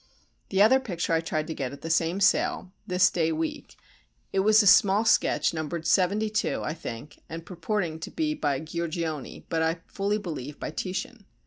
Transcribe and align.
The 0.49 0.63
other 0.63 0.79
picture 0.79 1.13
I 1.13 1.21
tried 1.21 1.45
to 1.45 1.53
get 1.53 1.71
at 1.73 1.81
the 1.81 1.89
same 1.91 2.19
sale 2.21 2.71
(this 2.87 3.11
day 3.11 3.31
week); 3.31 3.75
it 4.33 4.39
was 4.39 4.63
a 4.63 4.65
small 4.65 5.05
sketch 5.05 5.53
numbered 5.53 5.85
72 5.85 6.63
(I 6.63 6.73
think) 6.73 7.21
and 7.29 7.45
purporting 7.45 7.99
to 7.99 8.09
be 8.09 8.33
by 8.33 8.61
Giorgione 8.61 9.45
but, 9.47 9.61
I 9.61 9.81
fully 9.85 10.17
believe, 10.17 10.59
by 10.59 10.71
Titian. 10.71 11.25